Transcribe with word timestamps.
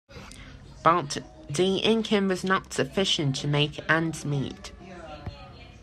But 0.83 1.19
the 1.47 1.77
income 1.77 2.29
was 2.29 2.43
not 2.43 2.73
sufficient 2.73 3.35
to 3.35 3.47
make 3.47 3.87
ends 3.87 4.25
meet. 4.25 4.71